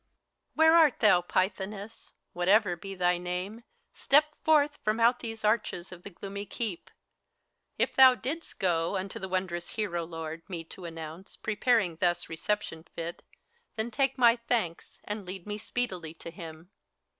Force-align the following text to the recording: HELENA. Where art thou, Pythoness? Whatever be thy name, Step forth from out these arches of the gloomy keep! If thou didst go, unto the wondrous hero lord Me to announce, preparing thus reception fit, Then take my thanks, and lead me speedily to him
HELENA. 0.01 0.51
Where 0.55 0.75
art 0.81 0.99
thou, 0.99 1.21
Pythoness? 1.21 2.13
Whatever 2.33 2.75
be 2.75 2.95
thy 2.95 3.19
name, 3.19 3.63
Step 3.93 4.25
forth 4.43 4.79
from 4.83 4.99
out 4.99 5.19
these 5.19 5.43
arches 5.45 5.91
of 5.91 6.01
the 6.01 6.09
gloomy 6.09 6.43
keep! 6.47 6.89
If 7.77 7.95
thou 7.95 8.15
didst 8.15 8.57
go, 8.57 8.95
unto 8.97 9.19
the 9.19 9.29
wondrous 9.29 9.69
hero 9.69 10.03
lord 10.03 10.41
Me 10.49 10.63
to 10.63 10.85
announce, 10.85 11.35
preparing 11.35 11.97
thus 11.97 12.29
reception 12.29 12.83
fit, 12.95 13.21
Then 13.75 13.91
take 13.91 14.17
my 14.17 14.37
thanks, 14.37 14.97
and 15.03 15.23
lead 15.23 15.45
me 15.45 15.59
speedily 15.59 16.15
to 16.15 16.31
him 16.31 16.71